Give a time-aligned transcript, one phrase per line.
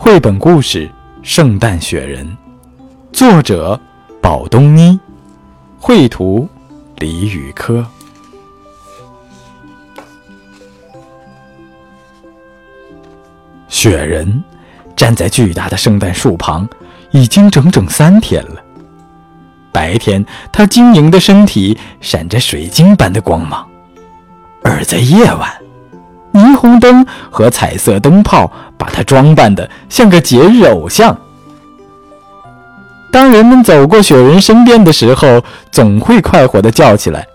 [0.00, 0.86] 绘本故事
[1.24, 2.24] 《圣诞雪人》，
[3.12, 3.78] 作者
[4.22, 4.98] 宝东妮，
[5.76, 6.48] 绘图
[6.98, 7.84] 李宇科。
[13.66, 14.42] 雪人
[14.94, 16.66] 站在巨大的圣诞树旁，
[17.10, 18.62] 已经整整三天了。
[19.72, 23.66] 白天，他晶莹的身体闪着水晶般的光芒；
[24.62, 25.52] 而在夜晚，
[26.32, 31.16] 霓虹灯和彩色灯泡把他装扮的像个节日偶像。
[33.10, 37.26] 当人们走过雪人身边的时候，总会快活地叫起来：“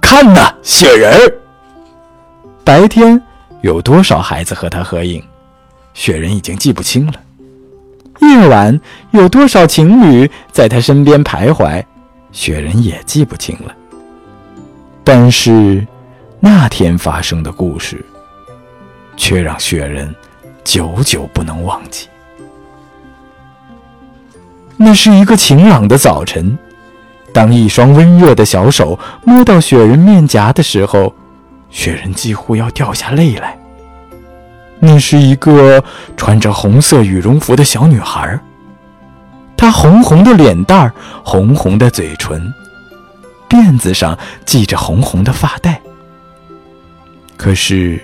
[0.00, 1.14] 看呐，雪人！”
[2.64, 3.20] 白天
[3.60, 5.22] 有多少孩子和他合影，
[5.92, 7.12] 雪人已经记不清了。
[8.20, 11.84] 夜晚有多少情侣在他身边徘徊，
[12.32, 13.74] 雪人也记不清了。
[15.04, 15.86] 但是，
[16.40, 18.02] 那天发生的故事，
[19.16, 20.14] 却让雪人
[20.64, 22.08] 久久不能忘记。
[24.76, 26.58] 那是一个晴朗的早晨，
[27.32, 31.14] 当一双温热的小手摸到雪人面颊的时候，
[31.70, 33.56] 雪人几乎要掉下泪来。
[34.80, 35.82] 那是一个
[36.16, 38.38] 穿着红色羽绒服的小女孩，
[39.56, 40.92] 她红红的脸蛋儿，
[41.24, 42.52] 红红的嘴唇，
[43.48, 45.80] 辫子上系着红红的发带。
[47.36, 48.00] 可是，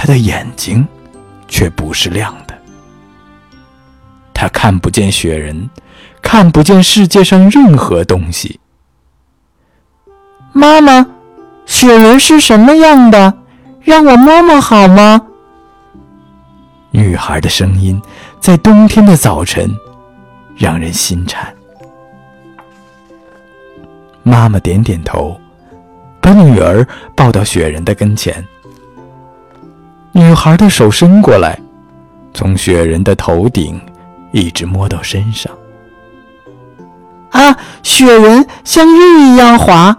[0.00, 0.86] 她的眼睛
[1.48, 2.56] 却不是亮的。
[4.32, 5.68] 他看不见雪人，
[6.22, 8.60] 看不见世界上任何东西。
[10.52, 11.04] 妈妈，
[11.66, 13.34] 雪人是什么样的？
[13.80, 15.20] 让我摸摸好吗？
[16.92, 18.00] 女孩的声音
[18.38, 19.68] 在冬天的早晨
[20.56, 21.52] 让人心颤。
[24.22, 25.36] 妈妈点点头，
[26.20, 28.46] 把女儿抱到雪人的跟前。
[30.12, 31.58] 女孩的手伸过来，
[32.34, 33.80] 从雪人的头顶
[34.32, 35.52] 一直摸到身上。
[37.30, 39.96] 啊，雪人像玉一样滑，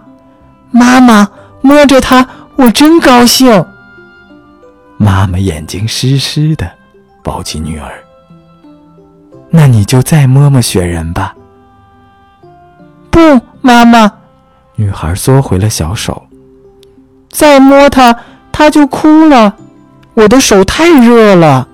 [0.70, 1.28] 妈妈
[1.60, 2.26] 摸着它，
[2.56, 3.64] 我真高兴。
[4.96, 6.70] 妈妈眼睛湿湿的。
[7.22, 7.92] 抱起女儿，
[9.50, 11.34] 那你就再摸摸雪人吧。
[13.10, 13.20] 不，
[13.60, 14.10] 妈妈，
[14.74, 16.26] 女孩缩回了小手。
[17.28, 18.16] 再摸它，
[18.50, 19.54] 它就哭了。
[20.20, 21.66] 我的手太热了。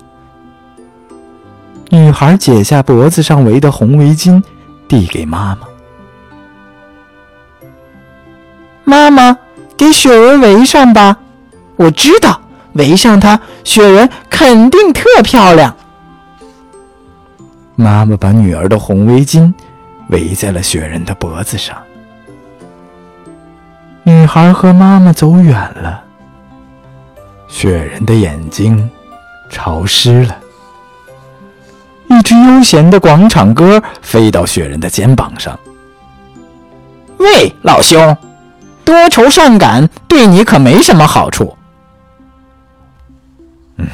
[1.90, 4.40] 女孩解下脖子上围的红围巾，
[4.86, 5.66] 递给妈妈。
[8.84, 9.36] 妈妈，
[9.76, 11.16] 给雪人围上吧。
[11.74, 12.40] 我知道。
[12.74, 15.74] 围上它，雪人肯定特漂亮。
[17.74, 19.50] 妈妈把女儿的红围巾
[20.10, 21.74] 围在了雪人的脖子上。
[24.02, 26.04] 女孩和妈妈走远了，
[27.56, 28.90] 雪人的眼睛
[29.48, 30.36] 潮湿了。
[32.10, 35.58] 一只悠闲的广场歌飞到雪人的肩膀上。
[37.16, 38.14] 喂，老兄，
[38.84, 41.56] 多愁善感对你可没什么好处。
[43.78, 43.86] 嗯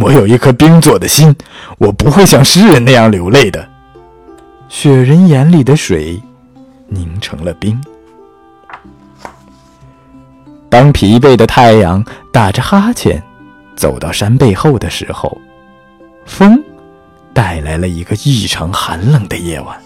[0.00, 1.36] 我有一颗冰做的心，
[1.76, 3.68] 我不会像诗人那样流泪的。
[4.70, 6.18] 雪人眼里的水
[6.88, 7.78] 凝成了冰。
[10.70, 13.20] 当疲惫的太阳打着哈欠
[13.74, 15.36] 走到山背后的时候，
[16.24, 16.62] 风
[17.34, 19.76] 带来了一个异常寒冷的夜晚。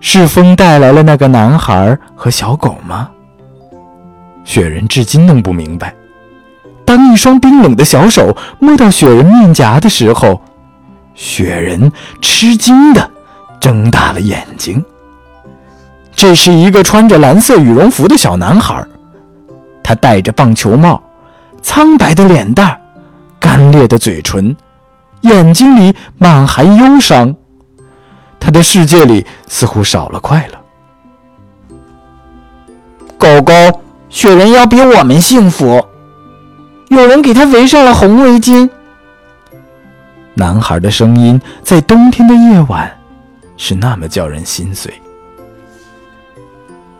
[0.00, 3.10] 是风带来了那个男孩和小狗吗？
[4.44, 5.92] 雪人至今弄不明白。
[6.84, 10.40] 当一双冰冷的小手摸到雪人面颊的时候，
[11.14, 11.92] 雪人
[12.22, 13.10] 吃惊的
[13.60, 14.82] 睁大了眼睛。
[16.18, 18.84] 这是一个穿着蓝色羽绒服的小男孩，
[19.84, 21.00] 他戴着棒球帽，
[21.62, 22.76] 苍白的脸蛋，
[23.38, 24.56] 干裂的嘴唇，
[25.20, 27.32] 眼睛里满含忧伤。
[28.40, 30.58] 他的世界里似乎少了快乐。
[33.16, 33.52] 狗狗，
[34.08, 35.86] 雪人要比我们幸福。
[36.88, 38.68] 有人给他围上了红围巾。
[40.34, 42.90] 男孩的声音在冬天的夜晚
[43.56, 44.92] 是那么叫人心碎。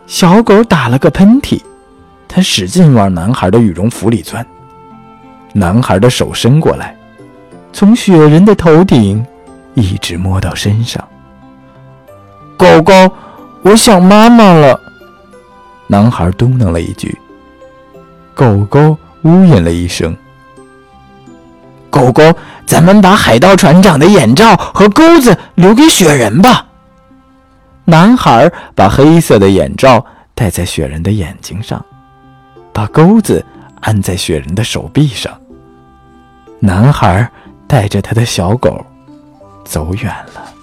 [0.09, 1.61] 小狗打了个喷嚏，
[2.27, 4.43] 它使劲往男孩的羽绒服里钻。
[5.53, 6.97] 男孩的手伸过来，
[7.71, 9.23] 从雪人的头顶
[9.75, 11.07] 一直摸到身上。
[12.57, 12.91] 狗狗，
[13.61, 14.81] 我想妈妈了。
[15.85, 17.15] 男孩嘟囔了一句。
[18.33, 18.97] 狗狗。
[19.23, 20.15] 呜咽了一声。
[21.89, 22.23] 狗狗，
[22.65, 26.65] 咱们把海盗船长的眼罩和钩子留给雪人吧。
[27.89, 30.05] 男孩把黑色的眼罩
[30.35, 31.83] 戴在雪人的眼睛上，
[32.71, 33.43] 把钩子
[33.81, 35.35] 安在雪人的手臂上。
[36.59, 37.27] 男孩
[37.67, 38.85] 带着他的小狗
[39.65, 40.05] 走远
[40.35, 40.53] 了。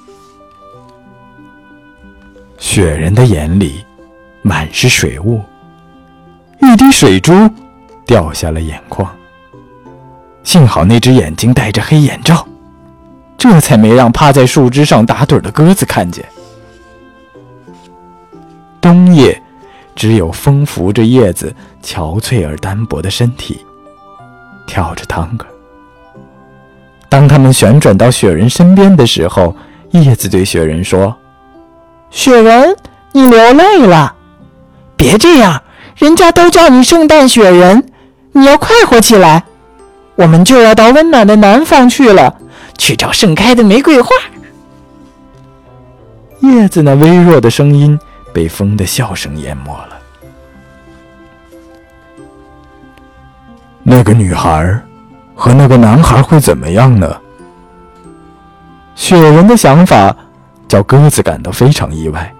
[2.59, 3.85] 雪人的眼里
[4.43, 5.43] 满是水雾，
[6.63, 7.33] 一滴水珠
[8.07, 9.11] 掉下了眼眶。
[10.45, 12.47] 幸好那只眼睛戴着黑眼罩，
[13.37, 16.25] 这才没让趴在树枝上打盹的鸽子看见。
[18.87, 19.43] 冬夜，
[19.97, 21.53] 只有风拂着叶子
[21.83, 23.67] 憔悴而单薄的身体，
[24.65, 25.45] 跳着探戈。
[27.09, 29.57] 当他们旋转到雪人身边的时候，
[29.91, 31.13] 叶子对雪人说
[32.13, 32.77] ：“雪人，
[33.11, 34.15] 你流泪了，
[34.97, 35.61] 别这样，
[35.97, 37.89] 人家都叫你圣诞雪人，
[38.31, 39.43] 你要快活起来。”
[40.15, 42.37] 我们就要到温暖的南方去了，
[42.79, 44.11] 去找盛开的玫瑰花。
[46.39, 47.99] 叶子那微弱的声音
[48.37, 49.99] 被风的笑声淹没了。
[53.83, 54.79] 那个女孩
[55.35, 57.17] 和那个男孩会怎么样呢？
[58.95, 60.15] 雪人的想法
[60.69, 62.31] 叫鸽子感到非常意外。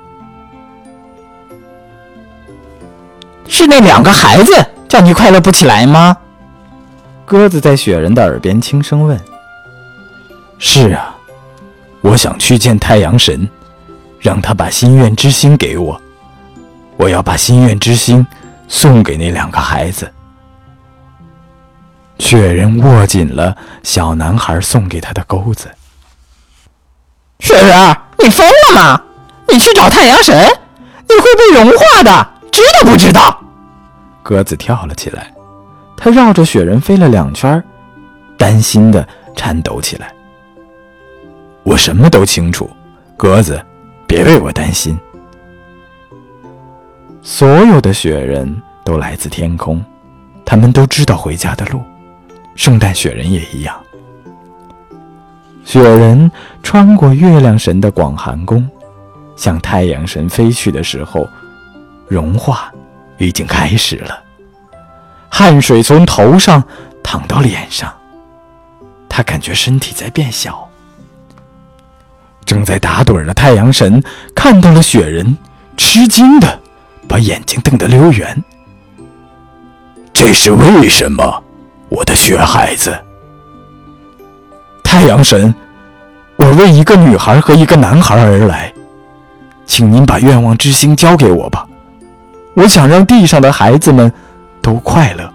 [3.49, 4.53] 是那两个孩子
[4.87, 6.15] 叫你快乐不起来吗？
[7.25, 9.19] 鸽子在雪人的耳边轻声问
[10.61, 11.17] ：“是啊，
[12.03, 13.49] 我想去见太阳神，
[14.27, 16.03] 让他把心愿之星给我。
[16.97, 18.27] 我要把心愿之星
[18.67, 20.13] 送给那两个孩子。”
[22.19, 25.69] 雪人握紧了小男孩送给他的钩子。
[27.39, 29.01] 雪人，你疯了吗？
[29.47, 30.35] 你去找太阳神，
[31.09, 33.41] 你会被融化的，知道不知道？
[34.25, 35.33] 鸽子跳了起来。
[35.97, 37.63] 它绕着雪人飞了两圈，
[38.37, 39.07] 担心的
[39.37, 40.13] 颤抖起来。
[41.63, 42.69] 我什么都清楚，
[43.17, 43.65] 鸽子，
[44.07, 44.99] 别为我担心。
[47.23, 49.85] 所有的雪人都来自天空，
[50.45, 51.83] 他们都知道回家的路。
[52.55, 53.79] 圣诞雪人也一样。
[55.65, 56.31] 雪人
[56.63, 58.67] 穿过月亮神的广寒宫，
[59.35, 61.29] 向太阳神飞去的时候，
[62.07, 62.73] 融化
[63.19, 64.23] 已经开始了。
[65.29, 66.63] 汗水从头上
[67.03, 67.93] 淌到脸上，
[69.09, 70.67] 他感觉身体在变小。
[72.47, 74.03] 正在打盹的太阳神
[74.35, 75.37] 看到了雪人，
[75.77, 76.59] 吃惊的
[77.07, 78.43] 把眼睛瞪得溜圆。
[80.15, 81.43] 这是为什么，
[81.91, 82.99] 我的雪孩子？
[84.83, 85.55] 太阳神，
[86.37, 88.73] 我为一个女孩和一个男孩而来，
[89.67, 91.67] 请您把愿望之星交给我吧。
[92.55, 94.11] 我想让地上的孩子们。
[94.67, 95.33] 都快乐。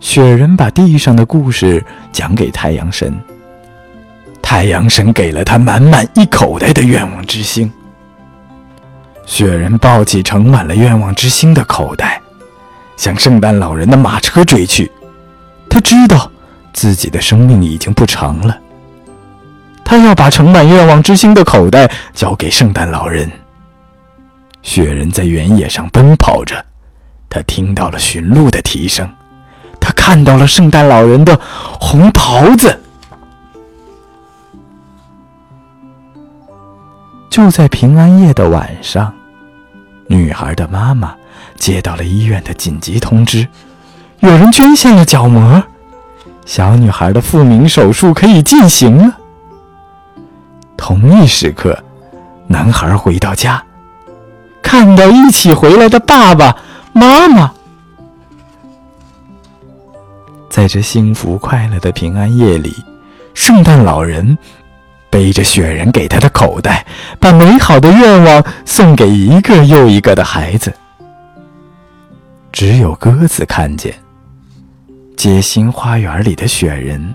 [0.00, 3.16] 雪人把地上的故事讲给太阳神，
[4.48, 7.68] 太阳神给了他满满一口袋的愿望之星。
[9.26, 12.22] 雪人抱起盛满了愿望之星的口袋，
[12.96, 14.88] 向圣诞老人的马车追去。
[15.68, 16.30] 他知道
[16.72, 18.56] 自己的生命已经不长了，
[19.84, 23.28] 他要把盛满愿望之星的口袋交给圣诞老人。
[24.62, 26.64] 雪人在原野上奔跑着。
[27.28, 29.12] 他听到了驯鹿的蹄声，
[29.80, 31.36] 他看到了圣诞老人的
[31.80, 32.80] 红袍子。
[37.36, 39.12] 就在平安夜的晚上，
[40.06, 41.14] 女孩的妈妈
[41.56, 43.46] 接到了医院的紧急通知，
[44.20, 45.62] 有人捐献了角膜，
[46.46, 49.14] 小女孩的复明手术可以进行了。
[50.78, 51.78] 同一时刻，
[52.46, 53.62] 男孩回到家，
[54.62, 56.56] 看到一起回来的爸爸。
[56.94, 57.52] 妈妈，
[60.48, 62.74] 在这幸福快乐的平安夜里，
[63.34, 64.38] 圣诞老人
[65.10, 66.86] 背着雪人给他的口袋，
[67.18, 70.72] 把美好的愿望送给一个又一个的孩子。
[72.52, 73.94] 只有鸽子看见，
[75.16, 77.14] 街心花园里的雪人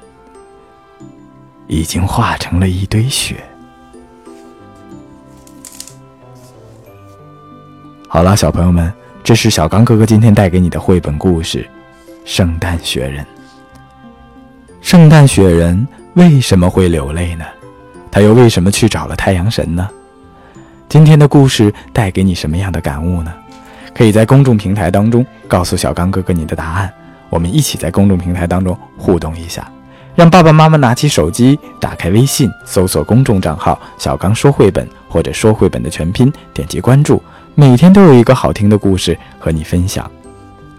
[1.67, 3.35] 已经化成了一堆雪。
[8.07, 8.91] 好了，小朋友们。
[9.23, 11.59] 这是小刚哥哥今天带给你的绘本故事
[12.25, 13.23] 《圣诞雪人》。
[14.81, 17.45] 圣诞雪人为什么会流泪呢？
[18.11, 19.87] 他又为什么去找了太阳神呢？
[20.89, 23.33] 今天的故事带给你什么样的感悟呢？
[23.93, 26.91] 可以在公众平台当中告诉小刚哥哥你的答案，
[27.29, 29.69] 我们一起在公众平台当中互动一下，
[30.15, 37.21] 让爸爸妈妈拿起手机，打开微信，搜索公众账号“小刚说绘本”或者“说绘本”的全拼，点击关注。
[37.55, 40.09] 每天都有一个好听的故事和你分享。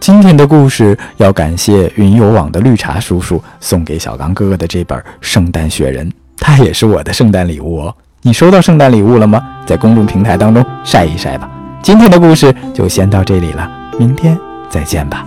[0.00, 6.10] 今天的故事要感谢云游网的绿茶叔叔送给小刚哥哥的这本《圣诞雪人》，
[6.42, 7.94] 它也是我的圣诞礼物哦。
[8.22, 9.40] 你收到圣诞礼物了吗？
[9.64, 11.48] 在公众平台当中晒一晒吧。
[11.80, 14.36] 今天的故事就先到这里了，明天
[14.68, 15.24] 再见吧。